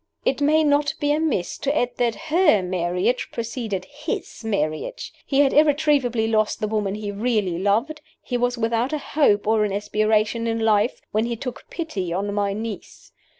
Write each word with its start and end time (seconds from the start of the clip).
It 0.25 0.41
may 0.41 0.63
not 0.63 0.95
be 0.99 1.11
amiss 1.11 1.59
to 1.59 1.77
add 1.77 1.91
that 1.97 2.15
her 2.33 2.63
marriage 2.63 3.29
preceded 3.31 3.85
his 3.85 4.43
marriage. 4.43 5.13
He 5.27 5.41
had 5.41 5.53
irretrievably 5.53 6.27
lost 6.27 6.59
the 6.59 6.67
woman 6.67 6.95
he 6.95 7.11
really 7.11 7.59
loved 7.59 8.01
he 8.19 8.35
was 8.35 8.57
without 8.57 8.93
a 8.93 8.97
hope 9.13 9.45
or 9.45 9.63
an 9.63 9.71
aspiration 9.71 10.47
in 10.47 10.59
life 10.59 11.01
when 11.11 11.27
he 11.27 11.35
took 11.35 11.65
pity 11.69 12.11
on 12.11 12.33
my 12.33 12.51
niece. 12.51 13.11